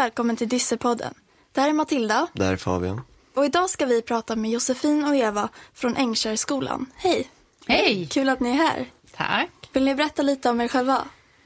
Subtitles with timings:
[0.00, 1.14] välkommen till Dyssepodden.
[1.52, 3.00] Det här är Matilda Det här är Fabian.
[3.34, 6.86] och idag ska vi prata med Josefin och Eva från Ängkärrskolan.
[6.96, 7.30] Hej!
[7.66, 8.06] Hej!
[8.10, 8.86] Kul att ni är här.
[9.16, 9.50] Tack.
[9.72, 11.04] Vill ni berätta lite om er själva?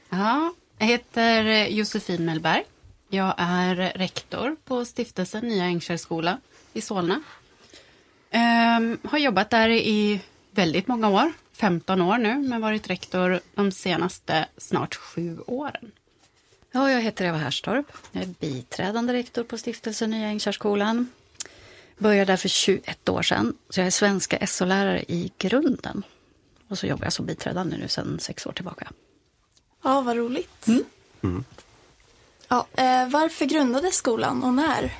[0.09, 2.63] Ja, jag heter Josefin Mellberg.
[3.09, 6.37] Jag är rektor på stiftelsen Nya Ängkärrskola
[6.73, 7.23] i Solna.
[8.29, 13.71] Ehm, har jobbat där i väldigt många år, 15 år nu, men varit rektor de
[13.71, 15.91] senaste snart sju åren.
[16.75, 17.85] Ja, jag heter Eva Härstorp.
[18.11, 21.09] Jag är biträdande rektor på stiftelsen Nya Ängkärrskolan.
[21.97, 26.03] Började där för 21 år sedan, så jag är svenska SO-lärare i grunden.
[26.67, 28.91] Och så jobbar jag som biträdande nu sedan sex år tillbaka.
[29.83, 30.67] Ja, vad roligt.
[32.47, 34.93] Ja, eh, varför grundades skolan och när?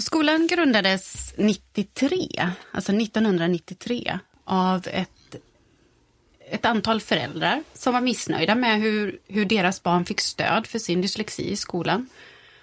[0.00, 5.10] Skolan grundades 93, alltså 1993, av ett,
[6.50, 11.00] ett antal föräldrar som var missnöjda med hur, hur deras barn fick stöd för sin
[11.00, 12.08] dyslexi i skolan.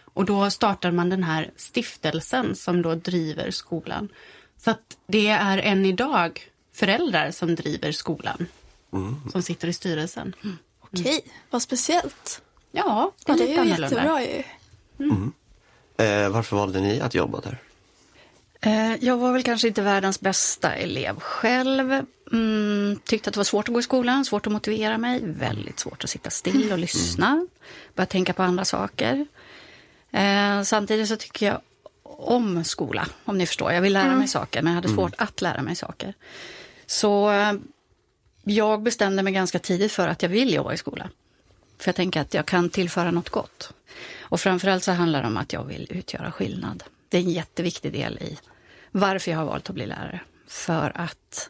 [0.04, 4.10] Och då startade man den här stiftelsen som då driver skolan.
[4.58, 6.42] Så att det är än idag
[6.74, 8.48] föräldrar som driver skolan,
[9.32, 10.36] som sitter i styrelsen.
[10.80, 12.42] Okej, vad speciellt.
[12.72, 13.84] Ja, det Ja, är det lite är ju annorlunda.
[13.96, 14.44] jättebra ju.
[15.98, 17.58] Eh, varför valde ni att jobba där?
[18.66, 22.06] Eh, Jag var väl kanske inte världens bästa elev själv.
[22.32, 25.80] Mm, tyckte att det var svårt att gå i skolan, svårt att motivera mig, väldigt
[25.80, 27.48] svårt att sitta still och lyssna.
[27.96, 29.26] Börja tänka på andra saker.
[30.12, 31.62] Eh, samtidigt så tycker jag
[32.04, 33.72] om skola, om ni förstår.
[33.72, 36.14] Jag vill lära mig saker, men jag hade svårt att lära mig saker.
[36.86, 37.54] Så eh,
[38.44, 41.10] jag bestämde mig ganska tidigt för att jag vill jobba i skola.
[41.78, 43.74] För jag tänker att jag kan tillföra något gott.
[44.20, 46.84] Och framförallt så handlar det om att jag vill utgöra skillnad.
[47.10, 48.38] Det är en jätteviktig del i
[48.96, 50.20] varför jag har valt att bli lärare.
[50.48, 51.50] För att,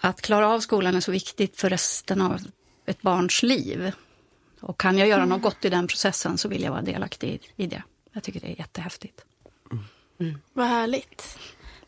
[0.00, 2.40] att klara av skolan är så viktigt för resten av
[2.86, 3.92] ett barns liv.
[4.60, 7.66] Och kan jag göra något gott i den processen så vill jag vara delaktig i
[7.66, 7.82] det.
[8.12, 9.24] Jag tycker det är jättehäftigt.
[10.52, 11.38] Vad härligt.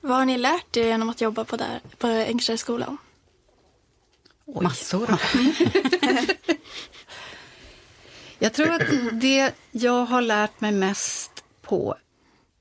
[0.01, 2.99] Vad har ni lärt er genom att jobba på, där, på Ängkärrskolan?
[4.63, 5.09] Massor.
[8.39, 11.97] Jag tror att det jag har lärt mig mest på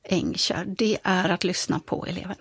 [0.10, 2.36] Ängkärr, det är att lyssna på eleven.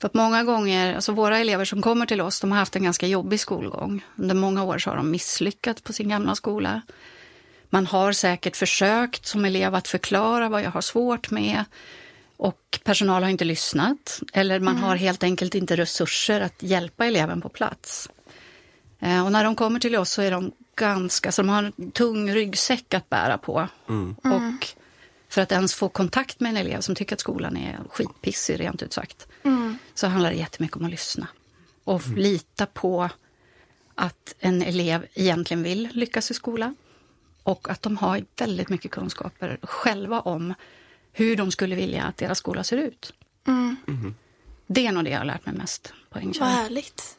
[0.00, 2.82] För att många gånger, alltså våra elever som kommer till oss, de har haft en
[2.84, 4.04] ganska jobbig skolgång.
[4.16, 6.82] Under många år så har de misslyckats på sin gamla skola.
[7.70, 11.64] Man har säkert försökt som elev att förklara vad jag har svårt med
[12.36, 14.20] och personal har inte lyssnat.
[14.32, 18.08] Eller man har helt enkelt inte resurser att hjälpa eleven på plats.
[19.00, 21.90] Eh, Och när de kommer till oss så är de ganska, så de har en
[21.90, 23.68] tung ryggsäck att bära på.
[24.24, 24.66] Och
[25.32, 28.82] för att ens få kontakt med en elev som tycker att skolan är skitpissig, rent
[28.82, 29.28] ut sagt,
[29.94, 31.28] så handlar det jättemycket om att lyssna.
[31.84, 33.08] Och lita på
[33.94, 36.76] att en elev egentligen vill lyckas i skolan.
[37.42, 40.54] Och att de har väldigt mycket kunskaper själva om
[41.12, 43.12] hur de skulle vilja att deras skola ser ut.
[44.66, 46.44] Det är nog det jag har lärt mig mest på Vad Ängkärr.
[46.44, 47.18] härligt.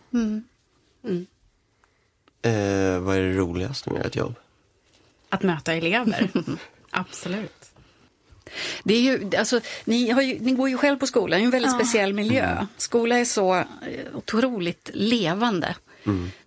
[2.41, 4.35] Eh, vad är det roligaste med ert jobb?
[5.29, 6.29] Att möta elever.
[6.89, 7.72] Absolut.
[8.83, 11.45] Det är ju, alltså, ni, har ju, ni går ju själv på skolan, det är
[11.45, 12.65] en väldigt speciell miljö.
[12.77, 13.65] Skola är så eh,
[14.13, 15.75] otroligt levande.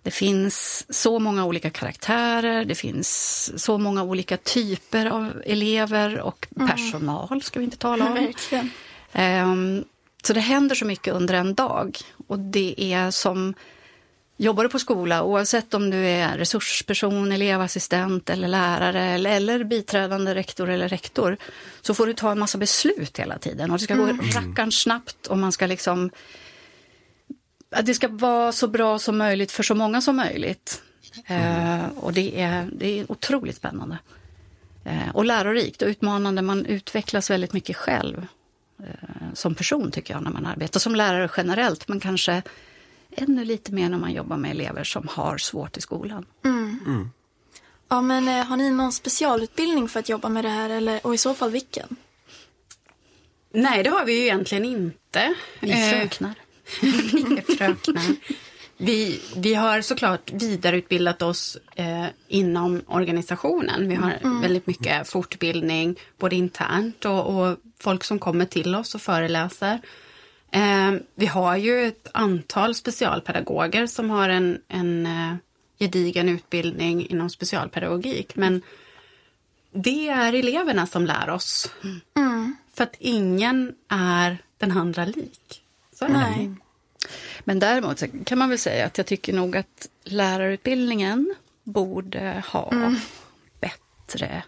[0.03, 6.47] Det finns så många olika karaktärer, det finns så många olika typer av elever och
[6.67, 8.13] personal ska vi inte tala om.
[8.25, 8.69] Verkligen.
[9.13, 9.83] Ehm,
[10.23, 11.97] så det händer så mycket under en dag.
[12.27, 13.53] Och det är som
[14.37, 20.35] jobbar du på skola, oavsett om du är resursperson, elevassistent eller lärare eller, eller biträdande
[20.35, 21.37] rektor eller rektor,
[21.81, 23.71] så får du ta en massa beslut hela tiden.
[23.71, 26.09] Och det ska gå rackarns snabbt och man ska liksom...
[27.83, 30.81] Det ska vara så bra som möjligt för så många som möjligt.
[31.25, 33.97] Eh, och det är, det är otroligt spännande.
[34.85, 36.41] Eh, och lärorikt och utmanande.
[36.41, 38.27] Man utvecklas väldigt mycket själv
[38.79, 42.41] eh, som person tycker jag när man arbetar som lärare generellt, men kanske
[43.17, 46.25] ännu lite mer när man jobbar med elever som har svårt i skolan.
[47.89, 51.13] Ja, men eh, har ni någon specialutbildning för att jobba med det här eller, och
[51.13, 51.95] i så fall vilken?
[53.53, 55.33] Nej, det har vi ju egentligen inte.
[55.59, 56.33] Vi Eh, fröknar.
[57.17, 58.15] Inga fröknar.
[58.77, 63.89] Vi, vi har såklart vidareutbildat oss eh, inom organisationen.
[63.89, 69.01] Vi har väldigt mycket fortbildning, både internt och, och folk som kommer till oss och
[69.01, 69.81] föreläser.
[70.51, 75.35] Eh, vi har ju ett antal specialpedagoger som har en, en eh,
[75.79, 78.35] gedigen utbildning inom specialpedagogik.
[78.35, 78.61] Men
[79.71, 81.71] det är eleverna som lär oss.
[82.73, 85.63] För att ingen är den andra lik.
[85.93, 86.07] Så.
[86.07, 86.51] Nej.
[87.43, 92.95] Men däremot kan man väl säga att jag tycker nog att lärarutbildningen borde ha
[93.59, 94.43] bättre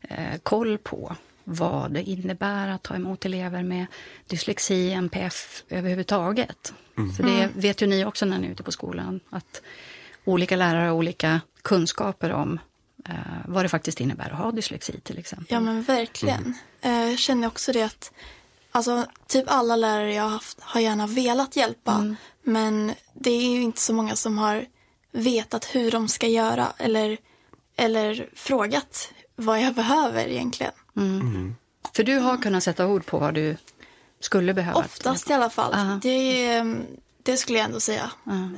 [0.00, 3.86] eh, koll på vad det innebär att ta emot elever med
[4.26, 6.72] dyslexi, NPF överhuvudtaget.
[7.16, 9.62] Så det vet ju ni också när ni är ute på skolan, att
[10.24, 12.58] olika lärare har olika kunskaper om
[13.08, 13.14] eh,
[13.44, 15.46] vad det faktiskt innebär att ha dyslexi till exempel.
[15.48, 16.54] Ja men verkligen.
[16.80, 18.12] Eh, Jag känner också det att
[18.72, 22.16] alltså, typ alla lärare jag har haft har gärna velat hjälpa.
[22.42, 24.66] Men det är ju inte så många som har
[25.12, 27.18] vetat hur de ska göra eller,
[27.76, 30.72] eller frågat vad jag behöver egentligen.
[31.96, 33.56] För du har kunnat sätta ord på vad du
[34.20, 34.78] skulle behöva.
[34.78, 35.70] Oftast i alla fall.
[35.72, 35.98] Ja.
[36.02, 36.76] Det, är,
[37.22, 38.10] det skulle jag ändå säga.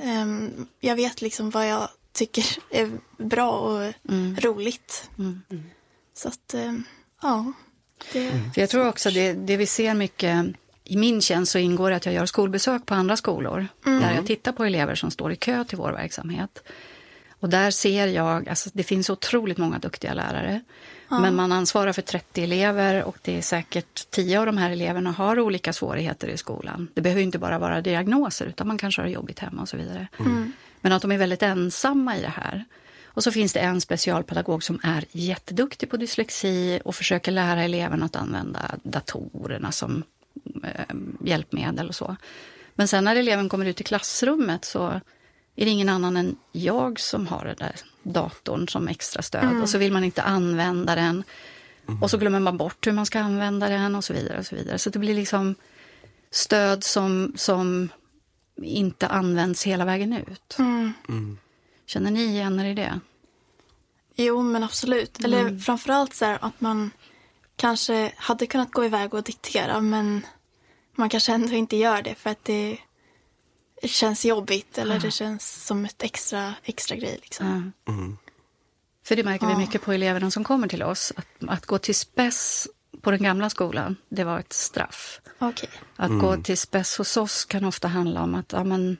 [0.03, 3.93] Ehm, Jag vet liksom vad jag tycker är bra och
[4.43, 5.09] roligt.
[6.13, 6.83] Så att, ehm,
[7.21, 7.53] ja.
[8.13, 10.45] Det, För jag tror också det, det vi ser mycket
[10.83, 14.25] i min tjänst så ingår det att jag gör skolbesök på andra skolor där jag
[14.27, 16.63] tittar på elever som står i kö till vår verksamhet.
[17.39, 20.61] Och där ser jag, alltså det finns otroligt många duktiga lärare.
[21.09, 25.11] Men man ansvarar för 30 elever och det är säkert 10 av de här eleverna
[25.11, 26.87] har olika svårigheter i skolan.
[26.93, 30.07] Det behöver inte bara vara diagnoser utan man kanske har jobbigt hemma och så vidare.
[30.81, 32.65] Men att de är väldigt ensamma i det här.
[33.05, 38.05] Och så finns det en specialpedagog som är jätteduktig på dyslexi och försöker lära eleverna
[38.05, 40.03] att använda datorerna som
[40.63, 42.15] eh, hjälpmedel och så.
[42.75, 45.01] Men sen när eleven kommer ut i klassrummet så
[45.59, 49.61] är det ingen annan än jag som har den där datorn som extra stöd.
[49.61, 51.23] Och så vill man inte använda den.
[52.01, 54.39] Och så glömmer man bort hur man ska använda den och så vidare.
[54.39, 54.77] och Så vidare.
[54.77, 55.55] Så det blir liksom
[56.31, 57.89] stöd som, som
[58.55, 60.57] inte används hela vägen ut.
[61.85, 62.99] Känner ni igen er i det?
[64.15, 65.23] Jo, men absolut.
[65.23, 66.91] Eller framförallt så här att man
[67.55, 70.25] kanske hade kunnat gå iväg och diktera men
[70.95, 72.77] man kanske ändå inte gör det för att det
[73.83, 77.19] känns jobbigt eller det känns som ett extra, extra grej.
[77.21, 77.73] Liksom.
[77.85, 77.93] Ja.
[79.03, 81.13] För det märker vi mycket på eleverna som kommer till oss.
[81.15, 82.67] Att, att gå till spess
[83.01, 85.21] på den gamla skolan, det var ett straff.
[85.39, 85.69] Okej.
[85.95, 88.97] Att gå till spess hos oss kan ofta handla om att, ja men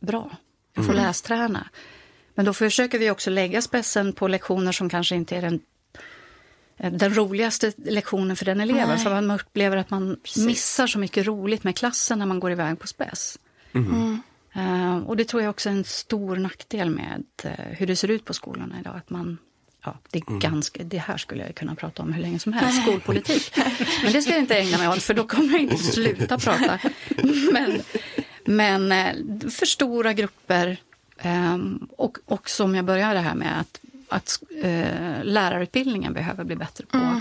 [0.00, 0.36] bra,
[0.74, 1.68] jag får lästräna.
[2.34, 5.60] Men då försöker vi också lägga spessen på lektioner som kanske inte är den,
[6.98, 8.88] den roligaste lektionen för den eleven.
[8.88, 8.98] Nej.
[8.98, 12.78] För man upplever att man missar så mycket roligt med klassen när man går iväg
[12.78, 13.38] på spess.
[14.52, 18.10] Eh, och det tror jag också är en stor nackdel med eh, hur det ser
[18.10, 18.96] ut på skolorna idag.
[18.96, 19.38] Att man,
[19.84, 22.82] ja, det, är ganska, det här skulle jag kunna prata om hur länge som helst,
[22.82, 23.52] skolpolitik.
[24.02, 26.78] Men det ska jag inte ägna mig åt för då kommer jag inte sluta prata.
[27.52, 27.82] Men,
[28.44, 30.76] men eh, för stora grupper
[31.18, 34.42] ehm, och, och som jag började här med att, att
[35.22, 37.20] lärarutbildningen behöver bli bättre på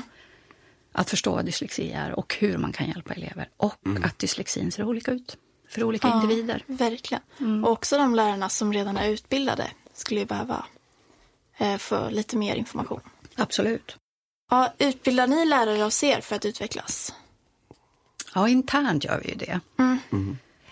[0.91, 3.49] att förstå vad dyslexi är och hur man kan hjälpa elever.
[3.57, 5.37] Och att dyslexin ser olika ut
[5.69, 6.63] för olika Ja, individer.
[6.67, 7.63] Verkligen.
[7.63, 10.65] Och också de lärarna som redan är utbildade skulle ju behöva
[11.57, 13.01] eh, få lite mer information.
[13.35, 13.97] Absolut.
[14.49, 17.13] Ja, utbildar ni lärare hos er för att utvecklas?
[18.35, 19.59] Ja, internt gör vi ju det.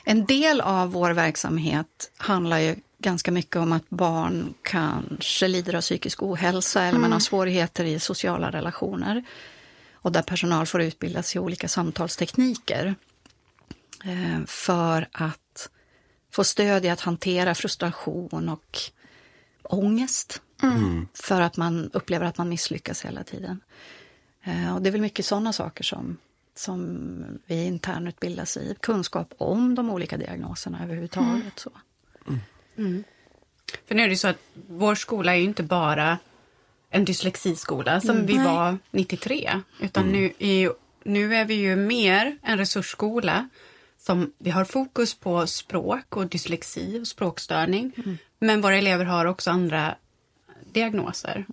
[0.03, 5.81] En del av vår verksamhet handlar ju ganska mycket om att barn kanske lider av
[5.81, 9.23] psykisk ohälsa eller man har svårigheter i sociala relationer.
[9.93, 12.95] Och där personal får utbildas i olika samtalstekniker.
[14.05, 15.69] Eh, För att
[16.31, 18.77] få stöd i att hantera frustration och
[19.63, 20.41] ångest.
[21.13, 23.61] För att man upplever att man misslyckas hela tiden.
[24.43, 26.17] Eh, Och det är väl mycket sådana saker som,
[26.55, 28.75] som vi internutbildas i.
[28.79, 31.59] Kunskap om de olika diagnoserna överhuvudtaget.
[31.59, 31.71] Så.
[33.87, 34.37] För nu är det så att
[34.69, 36.17] vår skola är ju inte bara
[36.89, 39.61] en dyslexiskola som vi var 93.
[39.79, 40.71] Utan nu, är,
[41.03, 43.49] nu är vi ju mer en resursskola
[43.97, 47.91] som vi har fokus på språk och dyslexi och språkstörning.
[48.39, 49.95] Men våra elever har också andra
[50.71, 51.45] diagnoser.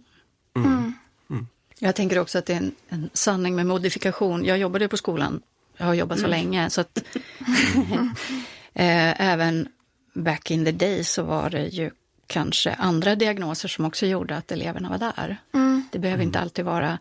[1.78, 4.44] Jag tänker också att det är en, en sanning med modifikation.
[4.44, 5.42] Jag jobbade på skolan,
[5.76, 6.98] jag har jobbat så länge, så att
[8.74, 9.68] eh, även
[10.12, 11.90] back in the day så var det ju
[12.26, 15.36] kanske andra diagnoser som också gjorde att eleverna var där.
[15.92, 16.98] Det behöver inte alltid vara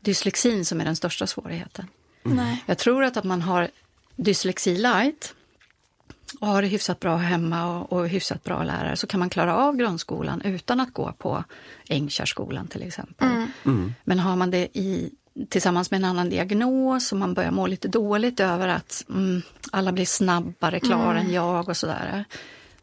[0.00, 1.86] dyslexin som är den största svårigheten.
[2.22, 2.64] Nej.
[2.66, 3.68] Jag tror att, att man har
[4.16, 5.34] dyslexi light
[6.40, 9.56] och har det hyfsat bra hemma och, och hyfsat bra lärare så kan man klara
[9.56, 11.44] av grundskolan utan att gå på
[11.88, 13.28] Ängkärrskolan till exempel.
[14.04, 15.10] Men har man det i,
[15.48, 19.42] tillsammans med en annan diagnos och man börjar må lite dåligt över att mm,
[19.72, 22.24] alla blir snabbare klara än jag och sådär.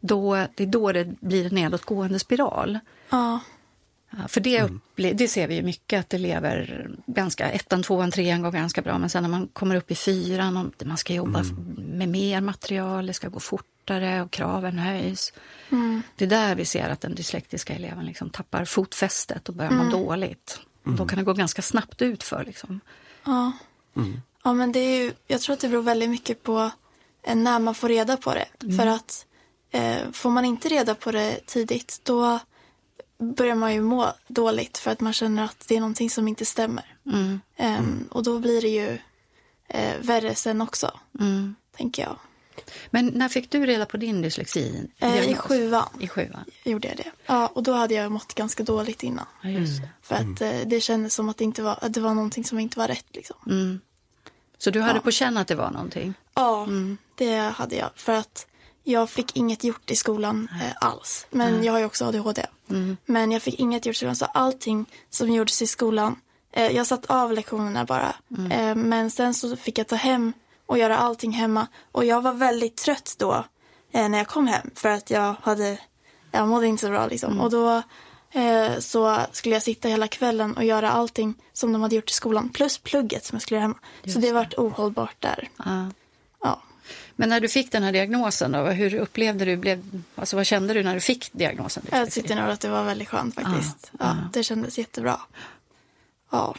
[0.00, 2.78] Då, det är då det blir en nedåtgående spiral.
[3.10, 3.40] Ja.
[4.28, 8.50] För det, upple- det ser vi ju mycket att elever, ganska, ettan, tvåan, trean går
[8.50, 11.46] ganska bra men sen när man kommer upp i fyran och man ska jobba f-
[11.76, 15.32] med mer material, det ska gå fortare och kraven höjs.
[16.16, 19.90] Det är där vi ser att den dyslektiska eleven liksom tappar fotfästet och börjar må
[19.90, 20.60] dåligt.
[20.84, 22.80] Då kan det gå ganska snabbt ut för liksom.
[23.24, 23.52] Ja.
[24.44, 26.70] ja, men det är ju, jag tror att det beror väldigt mycket på
[27.22, 28.76] eh, när man får reda på det.
[28.76, 29.26] För att
[29.70, 32.38] eh, får man inte reda på det tidigt då
[33.18, 36.44] börjar man ju må dåligt för att man känner att det är någonting som inte
[36.44, 36.84] stämmer.
[37.56, 38.98] Ehm, och då blir det ju
[39.68, 41.00] eh, värre sen också,
[41.76, 42.16] tänker jag.
[42.90, 44.90] Men när fick du reda på din dyslexi?
[44.98, 46.44] Eh, I sjuan I sjuan.
[46.64, 47.10] gjorde jag det.
[47.26, 49.26] Ja, och då hade jag mått ganska dåligt innan.
[49.42, 49.88] Ja, just det.
[50.02, 52.58] För att eh, det kändes som att det, inte var, att det var någonting som
[52.58, 53.06] inte var rätt.
[53.10, 53.80] Liksom.
[54.58, 55.00] Så du hade Ja.
[55.02, 56.14] på känn att det var någonting?
[56.34, 56.66] Ja,
[57.14, 57.90] det hade jag.
[57.96, 58.46] För att
[58.84, 61.26] jag fick inget gjort i skolan eh, alls.
[61.30, 62.46] Men jag har ju också ADHD.
[63.06, 64.16] Men jag fick inget gjort i skolan.
[64.16, 66.16] Så allting som gjordes i skolan.
[66.52, 68.14] Eh, jag satt av lektionerna bara.
[68.50, 70.32] Eh, men sen så fick jag ta hem
[70.66, 71.66] och göra allting hemma.
[71.92, 73.44] Och jag var väldigt trött då
[73.92, 74.70] eh, när jag kom hem.
[74.74, 75.78] För att jag hade,
[76.32, 77.40] jag mådde inte så bra liksom.
[77.40, 77.82] Och då
[78.40, 82.14] eh, så skulle jag sitta hela kvällen och göra allting som de hade gjort i
[82.14, 82.48] skolan.
[82.48, 83.78] Plus plugget som jag skulle göra hemma.
[84.12, 85.48] så det vart ohållbart där.
[85.56, 85.86] Ja.
[87.16, 90.74] Men när du fick den här diagnosen, då, hur upplevde du, blev, alltså vad kände
[90.74, 91.82] du när du fick diagnosen?
[91.90, 93.90] Jag tyckte nog att det var väldigt skönt faktiskt.
[93.98, 95.20] Ja, Det kändes jättebra.
[96.30, 96.54] Ja.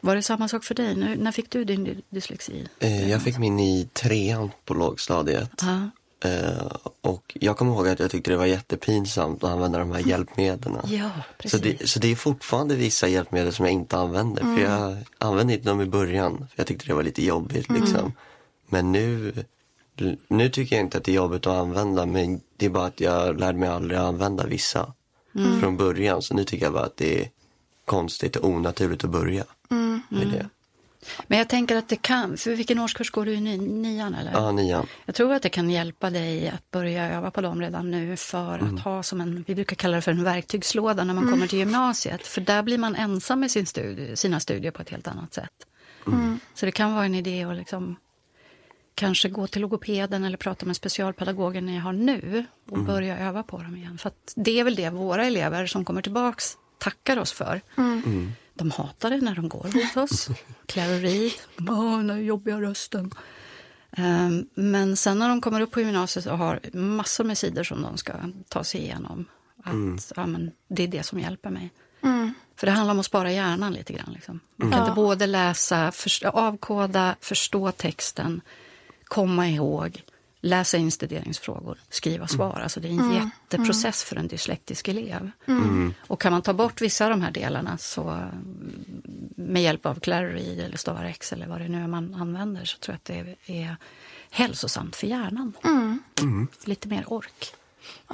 [0.00, 0.96] Var det samma sak för dig?
[0.96, 2.66] Nu, när fick du din dy- dyslexi?
[2.78, 5.50] Eh, jag fick min i trean på lågstadiet.
[5.62, 5.90] Ja.
[6.30, 10.00] Eh, och jag kommer ihåg att jag tyckte det var jättepinsamt att använda de här
[10.08, 10.76] hjälpmedlen.
[10.86, 11.60] Ja, Så precis.
[11.78, 14.42] det, så det är fortfarande vissa hjälpmedel som jag inte använder.
[14.42, 16.36] För jag använde inte dem i början.
[16.38, 18.12] För jag tyckte det var lite jobbigt liksom.
[18.68, 19.34] Men nu,
[20.28, 22.06] nu tycker jag inte att det är jobbigt att använda.
[22.06, 24.92] Men det är bara att jag lärde mig aldrig att använda vissa
[25.60, 26.22] från början.
[26.22, 27.28] Så nu tycker jag bara att det är
[27.84, 29.44] konstigt och onaturligt att börja
[30.08, 30.48] med det.
[31.26, 33.40] Men jag tänker att det kan, för vilken årskurs går du i?
[33.40, 34.32] Ni, nian eller?
[34.32, 34.86] Ja, nian.
[35.06, 38.58] Jag tror att det kan hjälpa dig att börja öva på dem redan nu för
[38.58, 41.58] att ha som en, vi brukar kalla det för en verktygslåda när man kommer till
[41.58, 42.26] gymnasiet.
[42.26, 45.66] För där blir man ensam med sin studie, sina studier på ett helt annat sätt.
[46.54, 47.96] Så det kan vara en idé att liksom
[48.94, 53.58] kanske gå till logopeden eller prata med specialpedagogen ni har nu och börja öva på
[53.58, 53.98] dem igen.
[53.98, 57.60] För att det är väl det våra elever som kommer tillbaks tackar oss för.
[58.54, 60.28] De hatar det när de går hos oss.
[60.66, 61.32] Clara Reid,
[61.70, 63.10] åh, den jobbiga rösten.
[63.96, 67.82] Ehm, Men sen när de kommer upp på gymnasiet och har massor med sidor som
[67.82, 68.12] de ska
[68.48, 69.24] ta sig igenom.
[69.64, 71.70] Att ja, men det är det som hjälper mig.
[72.56, 74.12] För det handlar om att spara hjärnan lite grann.
[74.12, 74.40] Liksom.
[74.56, 74.84] Man kan Ja.
[74.86, 78.40] inte både läsa, förstå, avkoda, förstå texten,
[79.12, 80.02] komma ihåg,
[80.40, 82.60] läsa instuderingsfrågor, skriva svar.
[82.60, 85.30] Alltså det är en jätteprocess för en dyslektisk elev.
[86.06, 89.02] Och kan man ta bort vissa av de här delarna så mm,
[89.36, 92.78] med hjälp av Clary eller Stavar X eller vad det nu är man använder så
[92.78, 93.76] tror jag att det är
[94.30, 95.52] hälsosamt för hjärnan.
[96.64, 97.54] Lite mer ork.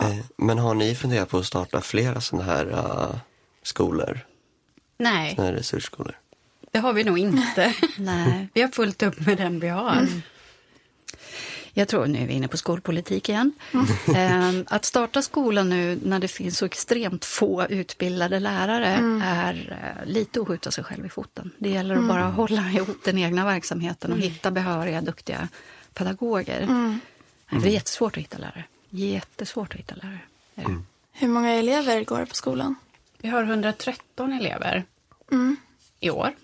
[0.00, 3.16] Eh, Men har ni funderat på att starta flera sådana här eh,
[3.62, 4.20] skolor?
[4.98, 6.18] Nej, Såna här resursskolor?
[6.70, 7.74] det har vi nog inte.
[7.98, 8.48] Nej.
[8.54, 10.08] Vi har fullt upp med den vi har.
[11.78, 13.52] Jag tror, nu är vi inne på skolpolitik igen.
[14.16, 20.06] Ehm, Att starta skolan nu när det finns så extremt få utbildade lärare är eh,
[20.11, 21.50] lite att skjuta sig själv i foten.
[21.58, 25.49] Det gäller att bara hålla ihop den egna verksamheten och hitta behöriga, duktiga
[25.94, 26.66] pedagoger.
[26.66, 26.99] Nej,
[27.62, 28.64] Det är jättesvårt att hitta lärare.
[28.90, 30.20] Jättesvårt att hitta lärare.
[30.54, 30.82] är det.
[31.12, 32.75] Hur många elever går på skolan?
[33.18, 34.85] Vi har 113 elever
[36.00, 36.35] i år.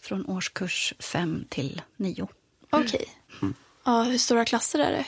[0.00, 2.28] Från årskurs 5 till 9.
[2.70, 3.04] Okej.
[3.84, 5.06] Ja, hur stora klasser är det?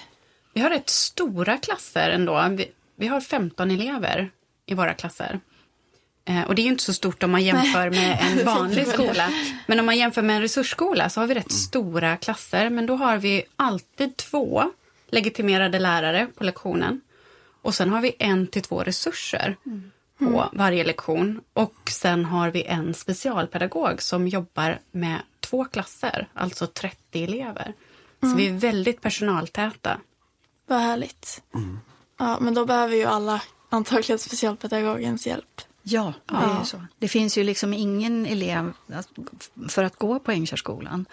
[0.54, 2.48] Vi har rätt stora klasser ändå.
[2.50, 4.30] Vi, vi har 15 elever
[4.66, 5.40] i våra klasser.
[6.24, 9.32] Eh, och det är ju inte så stort om man jämför med en vanlig skola.
[9.66, 12.70] Men om man jämför med en resursskola så har vi rätt stora klasser.
[12.70, 14.72] Men då har vi alltid två
[15.10, 17.00] legitimerade lärare på lektionen.
[17.62, 19.56] Och sen har vi en till två resurser
[20.18, 21.40] på varje lektion.
[21.52, 27.72] Och sen har vi en specialpedagog som jobbar med två klasser, alltså 30 elever.
[28.30, 30.00] Så vi är väldigt personaltäta.
[30.66, 31.42] Vad härligt.
[32.18, 35.60] Ja, men då behöver ju alla antagligen specialpedagogens hjälp.
[35.82, 36.86] Ja, det är ju så.
[36.98, 38.72] Det finns ju liksom ingen elev...
[39.68, 41.06] För att gå på Ängkärrskolan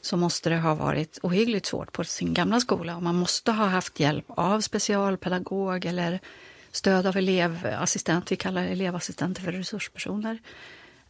[0.00, 2.96] så måste det ha varit ohyggligt svårt på sin gamla skola.
[2.96, 6.20] Och man måste ha haft hjälp av specialpedagog eller
[6.72, 8.32] stöd av elevassistent.
[8.32, 10.38] Vi kallar elevassistenter för resurspersoner.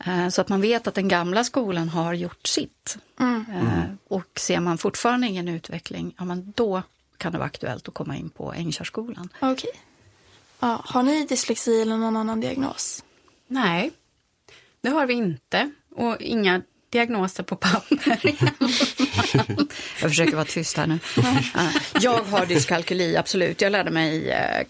[0.07, 2.99] Eh, Så att man vet att den gamla skolan har gjort sitt.
[3.21, 6.83] Eh, Och ser man fortfarande ingen utveckling, ja, men då
[7.17, 9.29] kan det vara aktuellt att komma in på Ängkärrskolan.
[9.41, 9.71] Okej.
[10.61, 13.05] Ja, har ni dyslexi eller någon annan diagnos?
[13.47, 13.91] Nej,
[14.81, 15.71] det har vi inte.
[15.97, 18.21] Och inga diagnoser på papper.
[20.01, 20.99] Jag försöker vara tyst här nu.
[21.55, 23.61] Ja, Jag har dyskalkyli, absolut.
[23.61, 24.65] Jag lärde mig eh,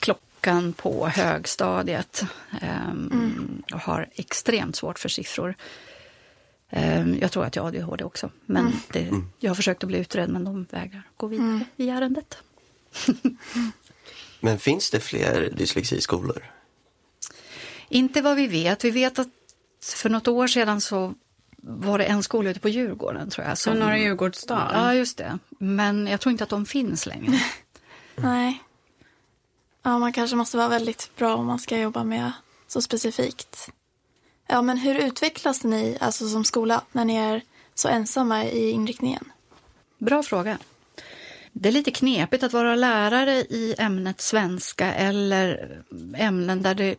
[0.49, 2.25] klockan på högstadiet.
[2.61, 5.55] Ehm, och har extremt svårt för siffror.
[6.71, 8.31] Ehm, jag tror att jag har ADHD också.
[8.47, 8.78] Men Mm.
[8.93, 12.37] det, jag har försökt att bli utredd men de vägrar gå vidare i ärendet.
[14.40, 16.45] Men finns det fler dyslexiskolor?
[17.88, 18.85] Inte vad vi vet.
[18.85, 19.28] Vi vet att
[19.83, 21.14] för något år sedan så
[21.62, 23.59] var det en skola ute på Djurgården tror jag.
[23.59, 24.81] Så Norra Djurgårdsstaden.
[24.85, 25.38] Ja, just det.
[25.59, 27.40] Men jag tror inte att de finns längre.
[28.17, 28.62] Nej.
[29.88, 32.33] Ja, man kanske måste vara väldigt bra om man ska jobba med
[32.66, 33.71] så specifikt.
[34.47, 37.42] Ja, men hur utvecklas ni alltså som skola när ni är
[37.75, 39.25] så ensamma i inriktningen?
[39.99, 40.59] Bra fråga.
[41.52, 45.83] Det är lite knepigt att vara lärare i ämnet svenska eller
[46.16, 46.97] ämnen där, det,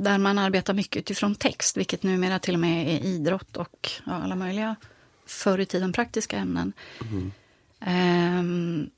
[0.00, 4.36] där man arbetar mycket utifrån text, vilket numera till och med är idrott och alla
[4.36, 4.76] möjliga
[5.26, 6.72] förr i tiden praktiska ämnen.
[7.80, 8.90] Ehm,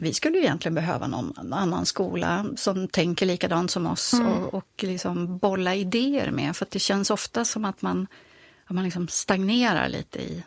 [0.00, 5.38] vi skulle egentligen behöva någon annan skola som tänker likadant som oss och, och liksom
[5.38, 6.56] bolla idéer med.
[6.56, 8.06] För det känns ofta som att man,
[8.64, 10.44] att man liksom stagnerar lite i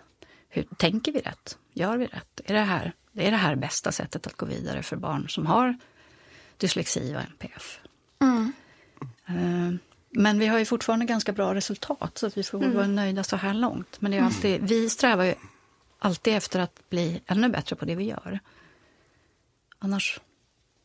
[0.50, 1.58] hur tänker vi rätt?
[1.74, 2.42] Gör vi rätt?
[2.46, 5.78] Är det här är det här bästa sättet att gå vidare för barn som har
[6.58, 7.80] dyslexi och NPF?
[9.28, 9.75] Eh,
[10.10, 13.24] Men vi har ju fortfarande ganska bra resultat så att vi får väl vara nöjda
[13.24, 14.02] så här långt.
[14.02, 15.36] Men det är alltid, vi strävar ju
[16.00, 18.40] alltid efter att bli ännu bättre på det vi gör.
[19.79, 20.20] Annars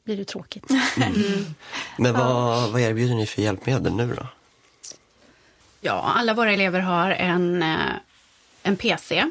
[0.04, 0.64] blir det tråkigt.
[1.98, 4.26] Men vad, vad erbjuder ni för hjälpmedel nu då?
[5.80, 7.78] Ja, alla våra elever har en, eh,
[8.62, 9.26] en PC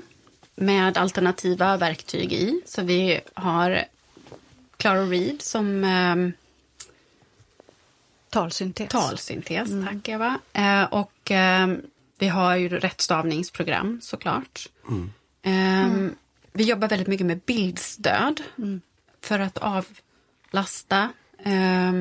[0.55, 2.61] med alternativa verktyg i.
[2.65, 3.83] Så vi har
[4.77, 6.15] Claro Read som eh,
[8.29, 8.89] Talsyntes.
[8.89, 10.39] talsyntes, tack Eva.
[10.53, 11.67] Eh, och eh,
[12.17, 14.67] vi har ju rättstavningsprogram såklart.
[15.41, 15.87] Eh,
[16.51, 18.41] Vi jobbar väldigt mycket med bildstöd
[19.21, 21.09] för att avlasta.
[21.37, 21.91] Eh,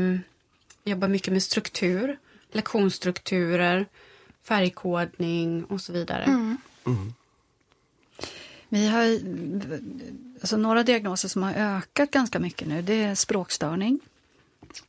[0.85, 2.19] vi jobbar mycket med struktur,
[2.53, 3.87] lektionsstrukturer,
[4.43, 6.57] färgkodning och så vidare.
[8.69, 9.19] Vi har
[10.41, 12.83] alltså några diagnoser som har ökat ganska mycket nu.
[12.83, 14.01] Det är språkstörning.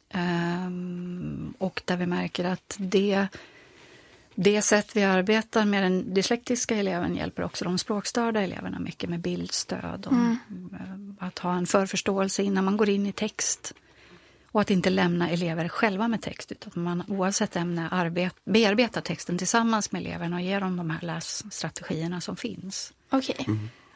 [0.09, 3.27] Ehm, och där vi märker att det,
[4.43, 9.19] det sätt vi arbetar med den dyslektiska eleven hjälper också de språkstörda eleverna mycket med
[9.19, 10.37] bildstöd och eh,
[11.19, 13.73] att ha en förförståelse innan man går in i text.
[14.51, 19.01] Och att inte lämna elever själva med text utan att man oavsett ämne arbet, bearbetar
[19.01, 22.93] texten tillsammans med eleverna och ger dem de här lässtrategierna som finns.
[23.09, 23.45] Okej.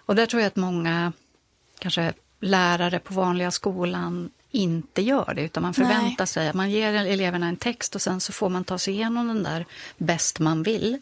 [0.06, 1.14] Och där tror jag att många
[1.80, 6.28] kanske lärare på vanliga skolan inte gör det, utan man förväntar Nej.
[6.28, 9.28] sig att man ger eleverna en text och sen så får man ta sig igenom
[9.28, 9.66] den där
[9.98, 10.98] bäst man vill.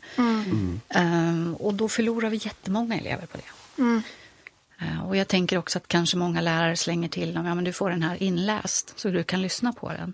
[0.89, 3.43] Ehm, och då förlorar vi jättemånga elever på det.
[4.81, 7.73] Eh, och jag tänker också att kanske många lärare slänger till dem, ja men du
[7.73, 10.13] får den här inläst så du kan lyssna på den.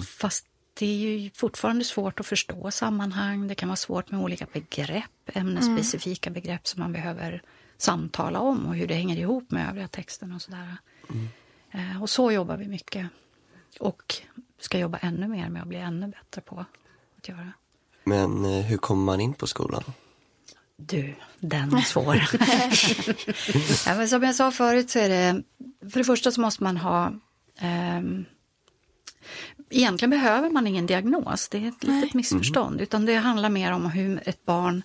[0.00, 0.46] Fast
[0.78, 3.48] det är ju fortfarande svårt att förstå sammanhang.
[3.48, 7.42] Det kan vara svårt med olika begrepp, ämnesspecifika begrepp som man behöver
[7.78, 10.76] samtala om och hur det hänger ihop med övriga texten och sådär.
[11.08, 11.16] Eh,
[12.00, 13.08] Och så jobbar vi mycket.
[13.80, 14.14] Och
[14.58, 16.64] ska jobba ännu mer med att bli ännu bättre på
[17.18, 17.52] att göra.
[18.04, 19.82] Men eh, hur kommer man in på skolan?
[20.76, 22.14] Du, den är svår.
[23.86, 25.42] ja, men som jag sa förut så är det,
[25.90, 27.12] för det första så måste man ha
[27.58, 28.24] ehm,
[29.70, 32.80] Egentligen behöver man ingen diagnos, det är ett litet missförstånd.
[32.80, 34.82] Utan det handlar mer om hur ett barn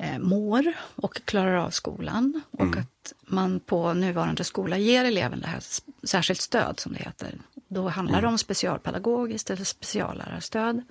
[0.00, 2.40] eh, mår och klarar av skolan.
[2.50, 5.62] Och att man på nuvarande skola ger eleven det här
[6.02, 7.38] särskilt stöd som det heter.
[7.68, 10.82] Då handlar det om specialpedagogiskt eller speciallärarstöd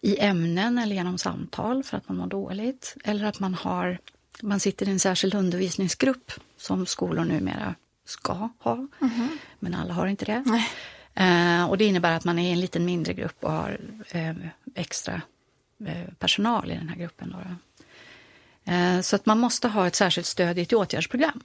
[0.00, 2.96] i ämnen eller genom samtal för att man mår dåligt.
[3.04, 3.98] Eller att man, har,
[4.42, 8.86] man sitter i en särskild undervisningsgrupp som skolor numera ska ha.
[9.58, 10.42] Men alla har inte det.
[10.46, 10.68] Nej.
[11.14, 14.34] Eh, och det innebär att man är i en liten mindre grupp och har eh,
[14.74, 15.22] extra
[15.86, 17.30] eh, personal i den här gruppen.
[17.30, 17.75] Då, då.
[19.02, 21.40] Så att man måste ha ett särskilt stöd i ett åtgärdsprogram.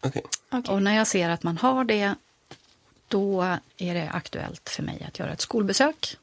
[0.00, 0.22] Okej.
[0.50, 0.74] Okej.
[0.74, 2.14] Och när jag ser att man har det,
[3.08, 3.42] då
[3.76, 6.16] är det aktuellt för mig att göra ett skolbesök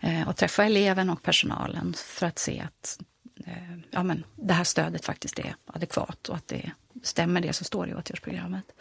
[0.00, 2.98] eh, och träffa eleven och personalen för att se att
[3.46, 6.70] eh, ja, men det här stödet faktiskt är adekvat och att det
[7.02, 8.72] stämmer det som står i åtgärdsprogrammet.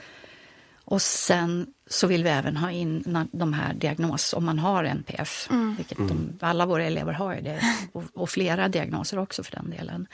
[0.87, 5.47] Och sen så vill vi även ha in de här diagnos, om man har NPF,
[5.77, 9.69] vilket de, alla våra elever har ju det, och, och flera diagnoser också för den
[9.69, 10.07] delen.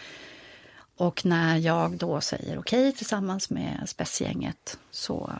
[1.01, 5.33] Och när jag då säger okej tillsammans med spetsgänget så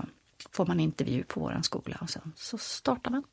[0.52, 3.24] får man intervju på vår skola och sen så startar man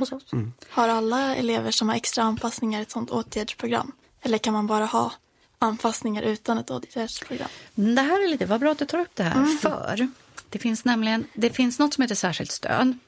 [0.00, 0.30] hos oss.
[0.68, 3.92] Har alla elever som har extra anpassningar ett sånt åtgärdsprogram?
[4.20, 5.12] Eller kan man bara ha
[5.58, 7.48] anpassningar utan ett åtgärdsprogram?
[7.74, 10.08] Det här är lite, vad bra att du tar upp det här, för
[10.48, 12.98] det finns nämligen det finns något som heter särskilt stöd.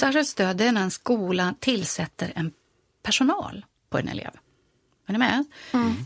[0.00, 2.52] Särskilt stöd är när en skola tillsätter en
[3.02, 4.30] personal på en elev.
[5.06, 5.44] Är ni med?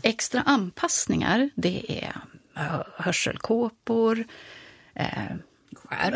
[0.03, 2.15] Extra anpassningar, det är
[2.53, 4.25] hö- hörselkåpor,
[4.95, 5.07] eh,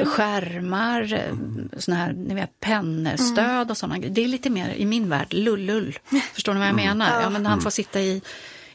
[0.05, 1.35] skärmar, eh,
[1.79, 3.97] såna här, ni vet, pennstöd och sådana.
[4.09, 5.99] Det är lite mer, i min värld, lullull.
[6.33, 7.21] Förstår ni vad jag menar?
[7.21, 8.21] Ja, men han får sitta i,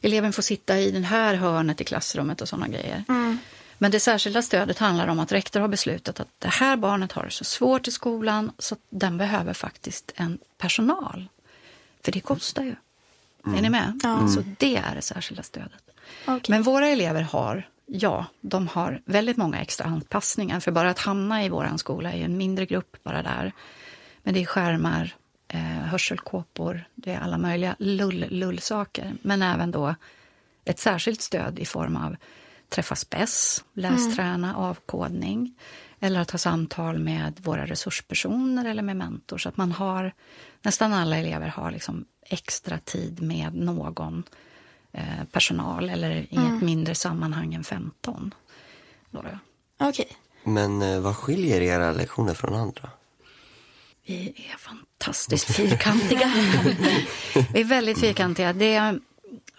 [0.00, 3.04] eleven får sitta i det här hörnet i klassrummet och sådana grejer.
[3.80, 7.24] Men det särskilda stödet handlar om att rektor har beslutat att det här barnet har
[7.24, 11.28] det så svårt i skolan så den behöver faktiskt en personal.
[12.04, 12.74] För det kostar ju.
[13.56, 14.00] Är ni med?
[14.34, 15.82] Så det är det särskilda stödet.
[16.26, 16.40] Okej.
[16.48, 20.60] Men våra elever har, ja, de har väldigt många extra anpassningar.
[20.60, 23.52] För bara att hamna i våran skola är en mindre grupp bara där.
[24.22, 25.14] Men det är skärmar,
[25.48, 29.16] eh, hörselkåpor, det är alla möjliga lull-lull-saker.
[29.22, 29.94] Men även då
[30.64, 32.16] ett särskilt stöd i form av
[32.68, 35.54] träffa spess, lästräna, avkodning
[36.00, 39.38] eller att ha samtal med våra resurspersoner eller med mentor.
[39.38, 40.12] Så att man har,
[40.62, 44.22] nästan alla elever har liksom extra tid med någon
[44.92, 48.34] eh, personal eller i ett mindre sammanhang än 15.
[49.10, 49.38] Då då.
[49.86, 50.16] Okej.
[50.44, 52.90] Men eh, vad skiljer era lektioner från andra?
[54.06, 56.32] Vi är fantastiskt fyrkantiga.
[57.52, 58.52] vi är väldigt fyrkantiga.
[58.52, 59.00] Det är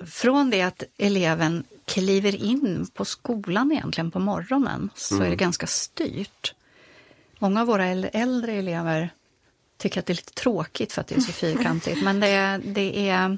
[0.06, 5.68] från det att eleven kliver in på skolan egentligen på morgonen så är det ganska
[5.68, 6.54] styrt.
[7.40, 9.10] Många av våra äl- äldre elever
[9.80, 12.04] tycker att det är lite tråkigt för att det är så fyrkantigt.
[12.04, 13.38] Men det det är...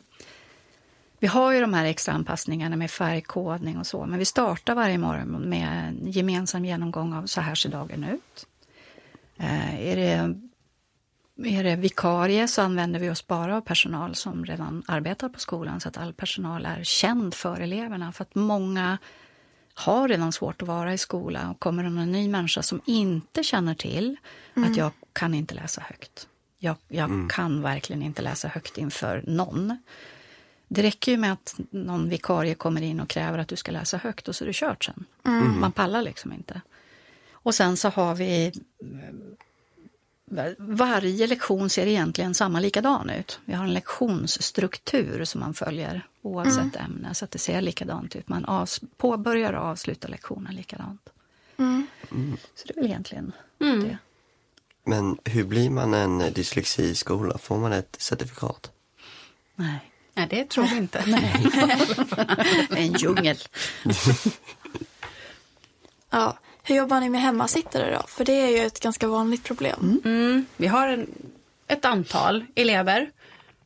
[1.20, 4.06] Vi har ju de här extra anpassningarna med färgkodning och så.
[4.06, 8.48] Men vi startar varje morgon med en gemensam genomgång av så här ser dagen ut.
[9.38, 10.36] Eh, är det
[11.46, 15.80] är det vikarie så använder vi oss bara av personal som redan arbetar på skolan
[15.80, 18.12] så att all personal är känd för eleverna.
[18.12, 18.98] För att många
[19.74, 23.44] har redan svårt att vara i skolan och kommer det någon ny människa som inte
[23.44, 24.18] känner till
[24.56, 26.28] att jag kan inte läsa högt.
[26.64, 29.78] Jag, jag kan verkligen inte läsa högt inför någon.
[30.68, 33.98] Det räcker ju med att någon vikarie kommer in och kräver att du ska läsa
[33.98, 35.06] högt och så är det kört sen.
[35.60, 36.62] Man pallar liksom inte.
[37.32, 38.52] Och sen så har vi
[40.58, 43.40] varje lektion ser egentligen samma likadan ut.
[43.46, 48.30] Vi har en lektionsstruktur som man följer oavsett ämne så att det ser likadant ut.
[48.30, 51.10] Man avs- påbörjar och avslutar lektionen likadant.
[52.56, 53.32] Så det är väl egentligen
[53.82, 53.98] det.
[54.84, 57.38] Men hur blir man en eh, dyslexiskola?
[57.38, 58.72] Får man ett certifikat?
[59.56, 61.00] Nej, Nej, det tror vi inte.
[62.76, 63.38] en djungel.
[66.14, 66.38] Ja.
[66.64, 68.08] Hur jobbar ni med hemmasittare då?
[68.08, 70.02] För det är ju ett ganska vanligt problem.
[70.06, 71.08] Mm, vi har en,
[71.68, 73.12] ett antal elever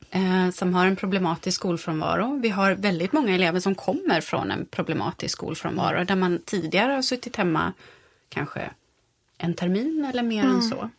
[0.09, 2.39] eh, som har en problematisk skolfrånvaro.
[2.39, 7.01] Vi har väldigt många elever som kommer från en problematisk skolfrånvaro där man tidigare har
[7.01, 7.73] suttit hemma
[8.29, 8.69] kanske
[9.37, 10.89] en termin eller mer än så.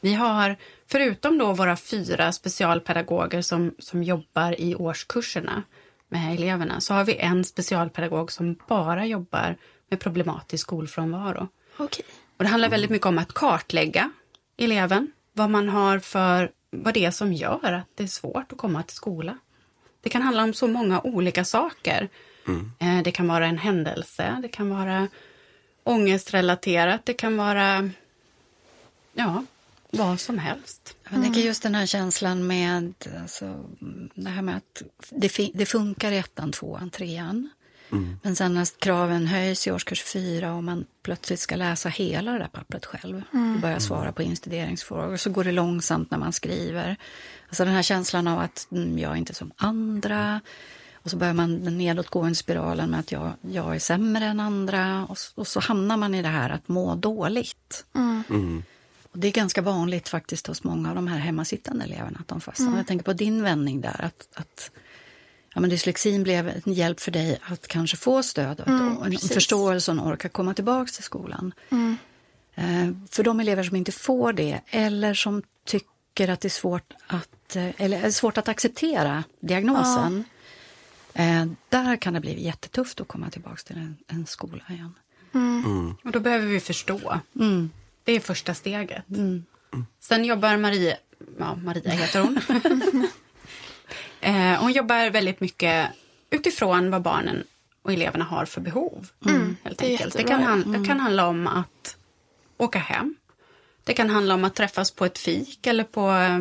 [0.00, 5.62] Vi har, förutom då våra fyra specialpedagoger som, som jobbar i årskurserna
[6.08, 9.56] med eleverna, så har vi en specialpedagog som bara jobbar
[9.90, 11.48] med problematisk skolfrånvaro.
[11.76, 12.04] Okej.
[12.36, 14.10] Och det handlar väldigt mycket om att kartlägga
[14.56, 18.58] eleven, vad man har för, vad det är som gör att det är svårt att
[18.58, 19.38] komma till skola.
[20.02, 22.08] Det kan handla om så många olika saker.
[22.78, 25.08] Eh, Det kan vara en händelse, det kan vara
[25.84, 27.90] ångestrelaterat, det kan vara
[29.12, 29.44] ja,
[29.92, 30.96] vad som helst.
[31.10, 33.64] Jag tänker just den här känslan med alltså,
[34.14, 37.50] det här med att det, det funkar i ettan, tvåan, trean.
[38.22, 42.38] Men sen när kraven höjs i årskurs fyra och man plötsligt ska läsa hela det
[42.38, 46.96] där pappret själv och börja svara på instuderingsfrågor så går det långsamt när man skriver.
[47.48, 50.40] Alltså den här känslan av att mm, jag är inte som andra.
[50.94, 55.06] Och så börjar man den nedåtgående spiralen med att jag, jag är sämre än andra.
[55.06, 57.84] Och, och så hamnar man i det här att må dåligt.
[59.12, 62.40] Och det är ganska vanligt faktiskt hos många av de här hemmasittande eleverna att de
[62.40, 62.76] fastnar.
[62.76, 64.70] Jag tänker på din vändning där, att, att
[65.54, 69.18] ja, men dyslexin blev en hjälp för dig att kanske få stöd och, och en
[69.18, 71.54] förståelse och orka komma tillbaka till skolan.
[72.54, 76.92] Eh, för de elever som inte får det eller som tycker att det är svårt
[77.06, 80.24] att, eh, eller är svårt att acceptera diagnosen.
[81.14, 84.94] Eh, där kan det bli jättetufft att komma tillbaka till en, en skola igen.
[86.04, 87.20] Och då behöver vi förstå.
[88.02, 88.04] Mm.
[88.04, 89.04] Det är första steget.
[90.00, 90.96] Sen jobbar Maria,
[91.38, 92.38] ja Maria heter hon.
[94.20, 95.88] eh, hon jobbar väldigt mycket
[96.30, 97.44] utifrån vad barnen
[97.82, 99.08] och eleverna har för behov.
[99.64, 100.16] Helt det enkelt.
[100.16, 101.96] Det, kan han, det kan handla om att
[102.56, 103.14] åka hem.
[103.84, 106.38] Det kan handla om att träffas på ett fik eller på eh,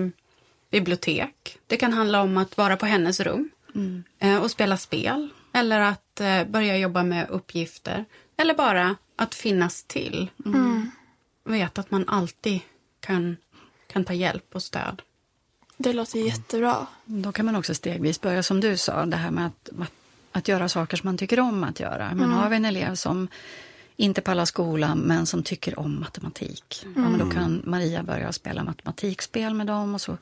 [0.72, 1.58] bibliotek.
[1.68, 3.50] Det kan handla om att vara på hennes rum
[4.20, 5.30] eh, och spela spel.
[5.54, 8.06] Eller att eh, börja jobba med uppgifter.
[8.38, 10.30] Eller bara att finnas till.
[11.44, 12.60] Veta att man alltid
[13.00, 13.38] kan,
[13.88, 15.02] kan ta hjälp och stöd.
[15.78, 16.88] Det låter jättebra.
[17.06, 19.92] Då kan man också stegvis börja, som du sa, det här med att, att,
[20.32, 22.12] att göra saker som man tycker om att göra.
[22.16, 23.28] Men har vi en elev som
[23.96, 28.64] inte pallar skolan men som tycker om matematik, ja, men då kan Maria börja spela
[28.64, 30.18] matematikspel med dem och så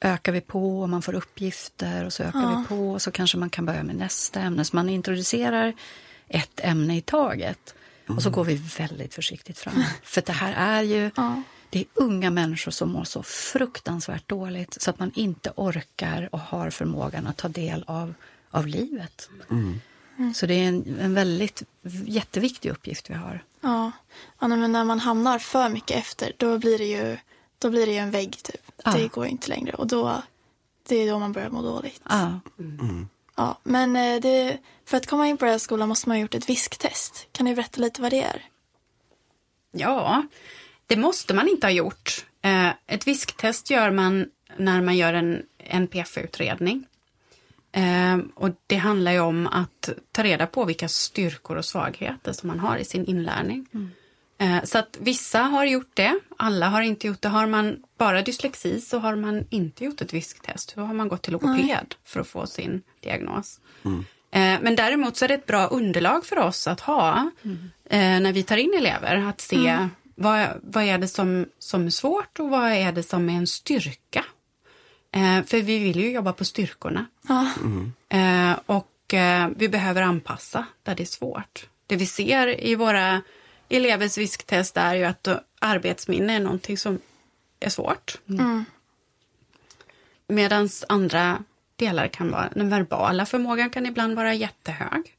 [0.00, 3.38] ökar vi på och man får uppgifter och så ökar vi på och så kanske
[3.38, 4.64] man kan börja med nästa ämne.
[4.64, 5.74] Så man introducerar
[6.28, 7.74] ett ämne i taget
[8.08, 9.84] och så går vi väldigt försiktigt fram.
[10.02, 11.42] För det här är ju Ja.
[11.70, 16.40] det är unga människor som mår så fruktansvärt dåligt så att man inte orkar och
[16.40, 18.14] har förmågan att ta del av,
[18.50, 19.30] av livet.
[20.34, 21.62] Så det är en, en väldigt
[22.06, 23.44] jätteviktig uppgift vi har.
[23.60, 23.90] Ja,
[24.38, 27.16] ja men när man hamnar för mycket efter då blir det ju,
[27.58, 28.72] då blir det ju en vägg typ.
[28.84, 28.92] Ja.
[28.92, 30.22] Det går inte längre och då,
[30.88, 32.00] det är då man börjar må dåligt.
[32.08, 32.40] Ja,
[33.38, 36.22] Ja, men eh, det, för att komma in på den här skolan måste man ha
[36.22, 37.28] gjort ett visktest.
[37.32, 38.42] Kan ni berätta lite vad det är?
[39.72, 40.22] Ja,
[40.86, 42.26] det måste man inte ha gjort.
[42.42, 46.86] Eh, Ett visktest gör man när man gör en NPF-utredning.
[47.72, 52.46] Eh, Och det handlar ju om att ta reda på vilka styrkor och svagheter som
[52.48, 53.66] man har i sin inlärning.
[53.74, 53.80] Eh,
[54.64, 57.28] Så att vissa har gjort det, alla har inte gjort det.
[57.28, 60.72] Har man bara dyslexi så har man inte gjort ett visktest.
[60.76, 63.60] Då har man gått till logoped för att få sin diagnos.
[63.84, 67.30] Eh, Men däremot så är det ett bra underlag för oss att ha
[67.90, 69.16] eh, när vi tar in elever.
[69.16, 73.28] Att se vad, vad är det som, som är svårt och vad är det som
[73.28, 74.24] är en styrka.
[75.14, 77.06] Eh, För vi vill ju jobba på styrkorna.
[78.08, 81.66] Eh, och eh, vi behöver anpassa där det är svårt.
[81.86, 83.22] Det vi ser i våra
[83.68, 85.28] elevers visktest är ju att
[85.58, 86.98] arbetsminne är någonting som
[87.60, 88.18] är svårt.
[88.28, 88.64] mm.
[90.28, 91.44] Medan andra
[91.76, 95.16] delar kan vara, den verbala förmågan kan ibland vara jättehög.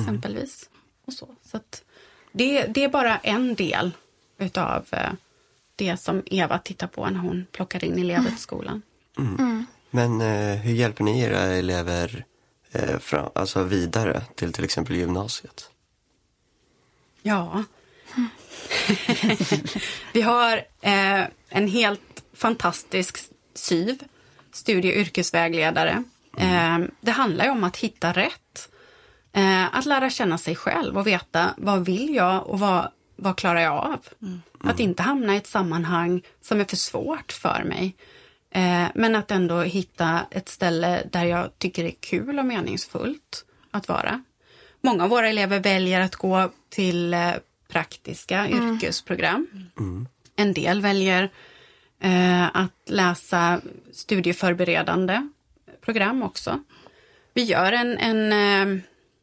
[0.00, 0.70] Exempelvis.
[1.04, 1.84] Och så så att
[2.32, 3.90] det, det är bara en del
[4.38, 5.12] utav eh,
[5.76, 8.82] det som Eva tittar på när hon plockar in elever till skolan.
[9.90, 12.24] Men eh, hur hjälper ni era elever
[12.72, 15.70] eh, fram, alltså vidare till till exempel gymnasiet?
[17.22, 17.64] Ja.
[20.12, 23.18] Vi har eh, en helt fantastisk
[23.54, 23.98] SYV,
[24.52, 26.04] studie och yrkesvägledare.
[26.38, 28.68] Eh, det handlar ju om att hitta rätt.
[29.32, 33.60] Eh, att lära känna sig själv och veta vad vill jag och vad, vad klarar
[33.60, 34.06] jag av?
[34.60, 37.96] Att inte hamna i ett sammanhang som är för svårt för mig.
[38.50, 43.44] Eh, men att ändå hitta ett ställe där jag tycker det är kul och meningsfullt
[43.70, 44.24] att vara.
[44.80, 47.14] Många av våra elever väljer att gå till
[47.72, 49.46] praktiska yrkesprogram.
[50.36, 51.30] En del väljer
[52.00, 53.60] eh, att läsa
[53.92, 55.28] studieförberedande
[55.80, 56.60] program också.
[57.34, 58.82] Vi gör en, en, eh,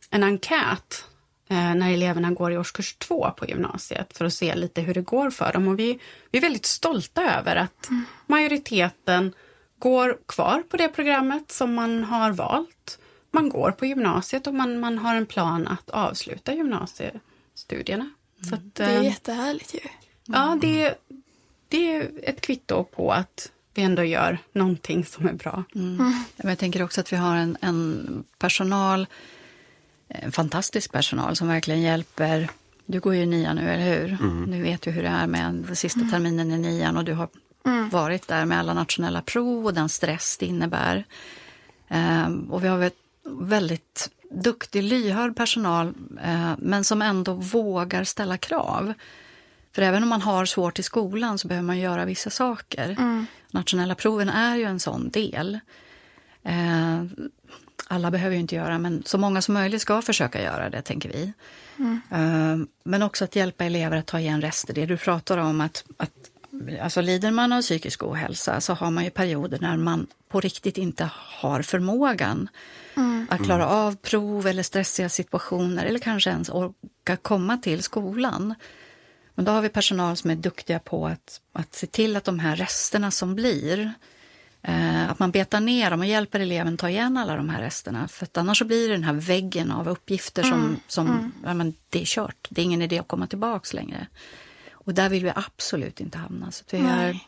[0.10, 1.06] en enkät
[1.50, 5.02] eh, när eleverna går i årskurs två på gymnasiet för att se lite hur det
[5.02, 5.68] går för dem.
[5.68, 6.00] Och vi,
[6.32, 7.90] vi är väldigt stolta över att
[8.28, 9.34] majoriteten
[9.80, 13.00] går kvar på det programmet som man har valt.
[13.32, 18.10] Man går på gymnasiet och man, man har en plan att avsluta gymnasiestudierna.
[18.42, 19.80] Så att, Det är eh, jättehärligt ju.
[20.26, 20.96] Ja, det,
[21.68, 25.64] det är ett kvitto på att vi ändå gör någonting som är bra.
[25.74, 29.08] Men Jag tänker också att vi har en, en personal,
[30.08, 32.50] en fantastisk personal som verkligen hjälper.
[32.86, 34.18] Du går ju i nian nu, eller hur?
[34.52, 37.30] Du vet ju hur det är med den sista terminen i nian och du har
[37.92, 41.06] varit där med alla nationella prov och den stress det innebär.
[41.88, 48.38] Ehm, och vi har ett väldigt duktig, lyhörd personal eh, men som ändå vågar ställa
[48.38, 48.94] krav.
[49.72, 52.96] För även om man har svårt i skolan så behöver man göra vissa saker.
[53.52, 55.60] Nationella proven är ju en sån del.
[56.44, 57.04] Eh,
[57.88, 61.10] alla behöver ju inte göra, men så många som möjligt ska försöka göra det, tänker
[61.10, 61.34] vi.
[62.12, 64.74] Eh, men också att hjälpa elever att ta igen rester.
[64.74, 66.12] Det du pratar om, att, att
[66.82, 70.78] alltså lider man av psykisk ohälsa så har man ju perioder när man på riktigt
[70.78, 72.50] inte har förmågan
[73.30, 78.56] att klara av prov eller stressiga situationer eller kanske ens orka komma till skolan.
[79.36, 82.40] Men då har vi personal som är duktiga på att, att se till att de
[82.40, 83.94] här resterna som blir,
[84.62, 88.08] eh, att man betar ner dem och hjälper eleven ta igen alla de här resterna.
[88.08, 92.02] För annars så blir det den här väggen av uppgifter som, som ja, men det
[92.02, 92.48] är kört.
[92.50, 94.08] Det är ingen idé att komma tillbaks längre.
[94.72, 96.52] Och där vill vi absolut inte hamna.
[96.52, 97.20] Så vi är,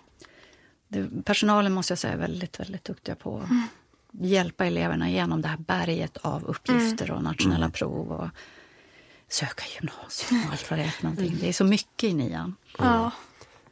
[1.23, 3.49] personalen måste jag säga är väldigt, väldigt duktiga på att
[4.11, 8.27] hjälpa eleverna igenom det här berget av uppgifter och nationella prov och
[9.29, 11.37] söka gymnasium och allt vad det är för någonting.
[11.41, 12.55] Det är så mycket i nian.
[12.77, 13.11] Ja.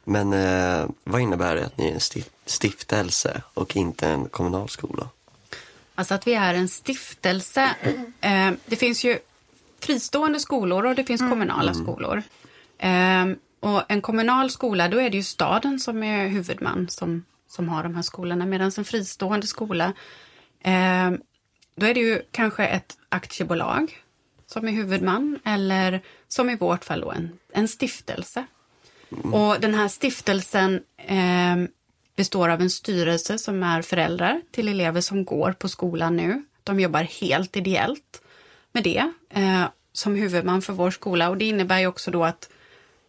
[0.04, 4.68] Men eh, vad innebär det att ni är en sti- stiftelse och inte en kommunal
[4.68, 5.08] skola?
[5.94, 7.70] Alltså att vi är en stiftelse.
[8.20, 9.18] Eh, det finns ju
[9.80, 12.22] fristående skolor och det finns kommunala skolor.
[12.78, 13.26] Eh,
[13.60, 17.82] och en kommunal skola, då är det ju staden som är huvudman som som har
[17.82, 19.92] de här skolorna, medan en fristående skola,
[20.62, 21.10] eh,
[21.74, 24.02] då är det ju kanske ett aktiebolag
[24.46, 28.46] som är huvudman eller som i vårt fall då en, en stiftelse.
[29.12, 29.34] Mm.
[29.34, 31.56] Och den här stiftelsen eh,
[32.16, 36.44] består av en styrelse som är föräldrar till elever som går på skolan nu.
[36.64, 38.22] De jobbar helt ideellt
[38.72, 42.50] med det eh, som huvudman för vår skola och det innebär ju också då att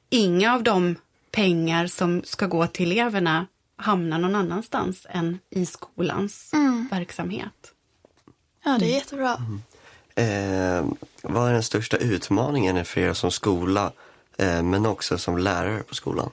[0.10, 0.96] inga av de
[1.32, 3.48] pengar som ska gå till eleverna
[3.82, 6.88] hamnar någon annanstans än i skolans mm.
[6.92, 7.74] verksamhet.
[8.64, 9.38] Ja, det är jättebra.
[9.38, 9.62] Mm.
[10.16, 10.86] Eh,
[11.22, 13.92] vad är den största utmaningen för er som skola,
[14.38, 16.30] eh, men också som lärare på skolan?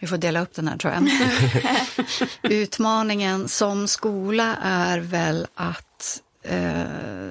[0.00, 1.08] Vi får dela upp den här, tror jag.
[2.52, 6.82] Utmaningen som skola är väl att eh,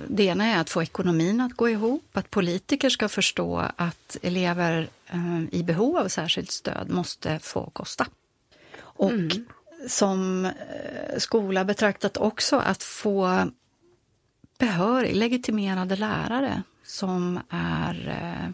[0.08, 4.90] det ena är att få ekonomin att gå ihop, att politiker ska förstå att elever
[5.08, 8.08] eh, i behov av särskilt stöd måste få kosta.
[8.94, 9.46] Och mm.
[9.88, 13.52] som eh, skola betraktat också att få
[14.58, 18.50] behörig, legitimerade lärare som är eh,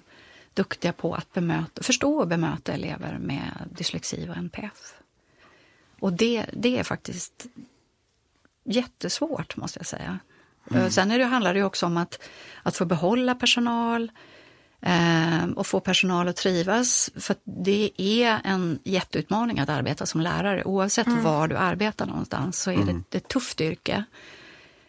[0.54, 4.94] duktiga på att bemöta, förstå och bemöta elever med dyslexi och NPF.
[6.00, 7.46] Och det, det är faktiskt
[8.64, 10.20] jättesvårt, måste jag säga.
[10.72, 10.92] Mm.
[10.92, 12.20] Sen är det, handlar det också om att,
[12.64, 14.12] att få behålla personal
[14.82, 17.10] eh, och få personal att trivas.
[17.16, 20.64] För det är en jätteutmaning att arbeta som lärare.
[20.64, 21.24] Oavsett mm.
[21.24, 23.04] var du arbetar någonstans så är mm.
[23.10, 24.04] det ett tufft yrke.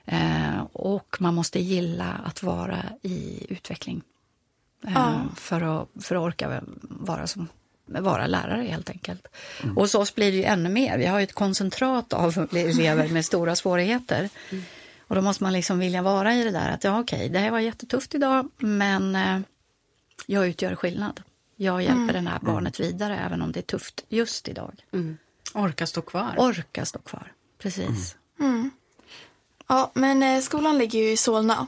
[0.04, 4.02] Eh, och man måste gilla att vara i utveckling.
[4.82, 5.20] Ja.
[5.36, 7.48] för, att, för att orka vara, som,
[7.86, 9.26] vara lärare helt enkelt.
[9.62, 9.76] Mm.
[9.76, 10.98] Och hos oss blir det ju ännu mer.
[10.98, 14.28] Vi har ju ett koncentrat av elever med stora svårigheter.
[14.50, 14.64] Mm.
[15.00, 17.38] Och då måste man liksom vilja vara i det där att ja okej, okay, det
[17.38, 19.40] här var jättetufft idag men eh,
[20.26, 21.22] jag utgör skillnad.
[21.56, 22.24] Jag hjälper mm.
[22.24, 24.84] det här barnet vidare även om det är tufft just idag.
[24.92, 25.18] Mm.
[25.54, 26.34] Orka stå kvar.
[26.38, 28.16] Orka stå kvar, precis.
[28.40, 28.52] Mm.
[28.52, 28.70] mm.
[29.66, 31.66] Ja, men eh, skolan ligger ju i Solna.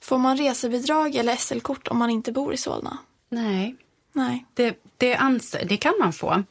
[0.00, 2.98] Får man resebidrag eller SL-kort om man inte bor i Solna?
[3.28, 3.76] Nej.
[4.12, 4.46] Nej.
[4.54, 6.42] Det, det, anser, det kan man få.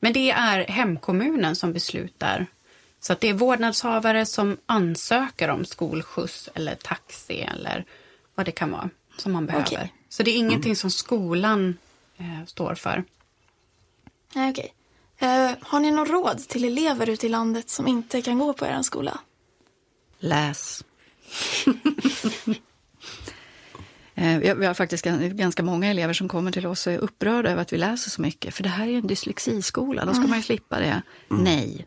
[0.00, 2.46] Men det är hemkommunen som beslutar.
[3.00, 7.84] Så att det är vårdnadshavare som ansöker om skolskjuts eller taxi eller
[8.34, 9.66] vad det kan vara som man behöver.
[9.66, 9.88] Okay.
[10.14, 10.76] Så det är ingenting mm.
[10.76, 11.76] som skolan
[12.16, 13.04] eh, står för.
[14.34, 14.74] Nej, okej.
[15.18, 18.66] Eh, har ni något råd till elever ute i landet som inte kan gå på
[18.66, 19.20] er skola?
[20.18, 20.84] Läs.
[24.16, 27.62] Eh, vi har faktiskt ganska många elever som kommer till oss och är upprörda över
[27.62, 28.54] att vi läser så mycket.
[28.54, 30.30] För det här är en dyslexiskola, då ska mm.
[30.30, 31.02] man ju slippa det.
[31.30, 31.44] Mm.
[31.44, 31.86] Nej.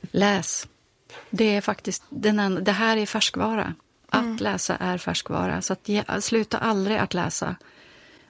[0.00, 0.68] Läs.
[1.30, 3.74] Det är faktiskt, den, det här är färskvara.
[4.12, 4.36] Att mm.
[4.36, 5.62] läsa är färskvara.
[5.62, 7.56] Så att, ja, sluta aldrig att läsa.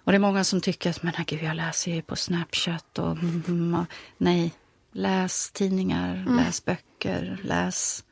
[0.04, 3.12] Och det är många som tycker att men herregud, jag läser ju på Snapchat och,
[3.12, 3.86] mm, och
[4.18, 4.52] nej.
[4.94, 6.36] Läs tidningar, mm.
[6.36, 8.04] läs böcker, läs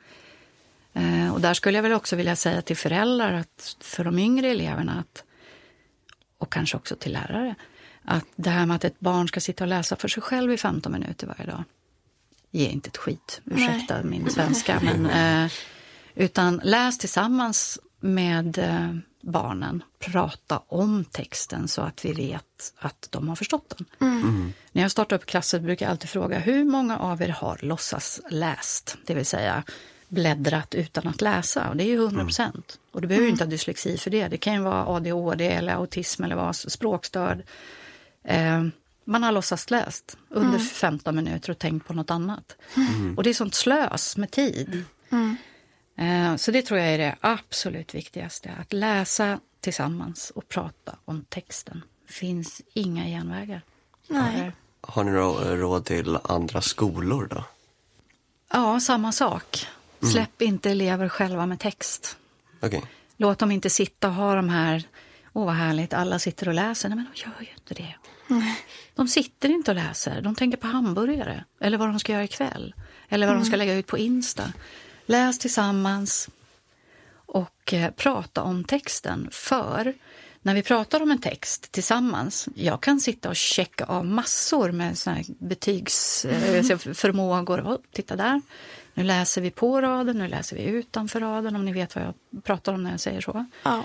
[0.92, 4.48] Eh, och där skulle jag väl också vilja säga till föräldrar, att för de yngre
[4.48, 5.24] eleverna att,
[6.38, 7.54] och kanske också till lärare,
[8.02, 10.56] att det här med att ett barn ska sitta och läsa för sig själv i
[10.56, 11.64] 15 minuter varje dag,
[12.50, 14.04] ge inte ett skit, ursäkta Nej.
[14.04, 15.06] min svenska, men,
[15.44, 15.50] eh,
[16.14, 23.28] utan läs tillsammans med eh, barnen, prata om texten så att vi vet att de
[23.28, 24.08] har förstått den.
[24.08, 24.22] Mm.
[24.22, 24.52] Mm.
[24.72, 28.20] När jag startar upp klasser brukar jag alltid fråga, hur många av er har låtsas
[28.30, 28.96] läst?
[29.06, 29.62] Det vill säga
[30.08, 31.68] bläddrat utan att läsa.
[31.68, 32.54] Och det är ju 100 procent.
[32.54, 32.78] Mm.
[32.92, 33.32] Och du behöver mm.
[33.32, 34.28] inte ha dyslexi för det.
[34.28, 37.42] Det kan ju vara ADHD eller autism eller vad, språkstörd.
[38.24, 38.64] Eh,
[39.04, 40.60] man har låtsas läst under mm.
[40.60, 42.56] 15 minuter och tänkt på något annat.
[42.76, 43.14] Mm.
[43.16, 44.84] Och det är sånt slös med tid.
[46.00, 46.32] Mm.
[46.32, 48.50] Eh, så det tror jag är det absolut viktigaste.
[48.60, 51.82] Att läsa tillsammans och prata om texten.
[52.06, 53.62] Det finns inga genvägar.
[54.08, 54.52] Nej.
[54.80, 55.10] Har ni
[55.56, 57.44] råd till andra skolor då?
[58.52, 59.66] Ja, samma sak.
[60.02, 60.12] Mm.
[60.12, 62.16] Släpp inte elever själva med text.
[62.62, 62.80] Okay.
[63.16, 64.84] Låt dem inte sitta och ha de här,
[65.32, 66.88] åh vad härligt, alla sitter och läser.
[66.88, 67.94] Nej, men de gör ju inte det.
[68.30, 68.42] Mm.
[68.94, 71.44] De sitter inte och läser, de tänker på hamburgare.
[71.60, 72.74] Eller vad de ska göra ikväll.
[73.08, 73.42] Eller vad mm.
[73.42, 73.66] de ska mm.
[73.66, 74.52] lägga ut på Insta.
[75.10, 76.28] Läs tillsammans
[77.12, 79.28] och eh, prata om texten.
[79.32, 79.94] För
[80.42, 84.96] när vi pratar om en text tillsammans, jag kan sitta och checka av massor med
[85.38, 87.58] betygsförmågor.
[87.58, 87.78] Mm.
[87.92, 88.40] titta där,
[88.94, 92.14] nu läser vi på raden, nu läser vi utanför raden, om ni vet vad jag
[92.44, 93.46] pratar om när jag säger så.
[93.62, 93.84] Ja.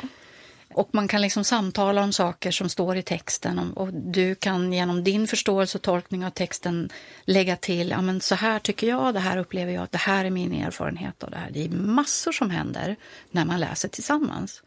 [0.73, 5.03] Och man kan liksom samtala om saker som står i texten och du kan genom
[5.03, 6.89] din förståelse och tolkning av texten
[7.25, 10.29] lägga till, ja men så här tycker jag, det här upplever jag, det här är
[10.29, 11.49] min erfarenhet av det här.
[11.51, 12.95] Det är massor som händer
[13.31, 14.63] när man läser tillsammans.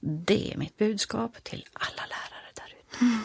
[0.00, 3.04] Det är mitt budskap till alla lärare där ute.
[3.04, 3.22] Mm.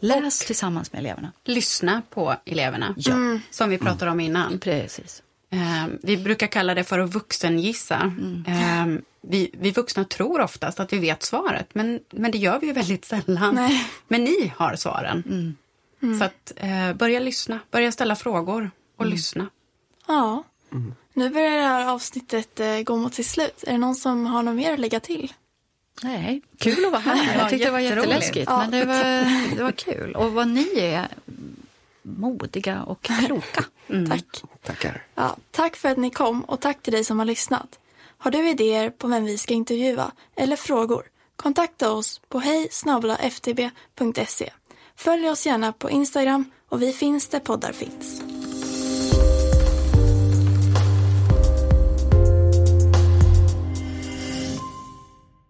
[0.00, 1.32] Läs tillsammans med eleverna.
[1.44, 3.38] Lyssna på eleverna, Ja.
[3.50, 4.58] Som vi pratade om innan.
[4.58, 5.22] Precis.
[5.54, 7.96] Eh, vi brukar kalla det för att vuxengissa.
[7.96, 8.44] Mm.
[8.46, 12.66] Eh, vi, vi vuxna tror oftast att vi vet svaret, men, men det gör vi
[12.66, 13.54] ju väldigt sällan.
[13.54, 13.86] Nej.
[14.08, 15.22] Men ni har svaren.
[16.00, 16.18] Mm.
[16.18, 19.12] Så att, eh, börja lyssna, börja ställa frågor och Mm.
[19.12, 19.46] lyssna.
[20.06, 20.42] Ja.
[21.12, 23.64] Nu börjar det här avsnittet eh, gå mot sitt slut.
[23.66, 25.32] Är det någon som har något mer att lägga till?
[26.02, 27.26] Nej, kul att vara här.
[27.34, 28.58] Ja, Jag tyckte det var jätteläskigt, Ja.
[28.58, 30.14] men det var, det var kul.
[30.14, 31.08] Och vad ni är
[32.04, 33.64] modiga och kloka.
[34.08, 34.42] Tack.
[34.62, 35.06] Tackar.
[35.14, 37.78] Ja, tack för att ni kom och tack till dig som har lyssnat.
[38.18, 41.06] Har du idéer på vem vi ska intervjua eller frågor?
[41.36, 42.68] Kontakta oss på hej
[43.30, 44.50] ftb.se.
[44.96, 48.33] Följ oss gärna på Instagram och vi finns där poddar finns.